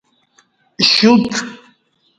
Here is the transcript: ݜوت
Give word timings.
ݜوت 0.91 1.23